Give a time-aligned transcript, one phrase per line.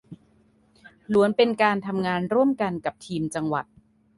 [1.13, 3.65] ล้วนเป็นการทำงานร่วมกันกับทีมจังหวัด